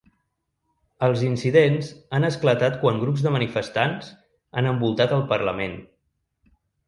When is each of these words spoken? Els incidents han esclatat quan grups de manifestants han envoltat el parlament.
Els 1.07 1.19
incidents 1.27 1.89
han 2.19 2.25
esclatat 2.29 2.79
quan 2.85 2.97
grups 3.03 3.25
de 3.27 3.33
manifestants 3.37 4.09
han 4.61 4.71
envoltat 4.73 5.13
el 5.21 5.23
parlament. 5.35 5.77